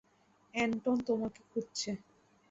[0.53, 1.91] এন্টন তোমাকে খুঁজছে।